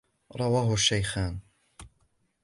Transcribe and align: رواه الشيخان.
رواه 0.39 0.73
الشيخان. 0.73 1.41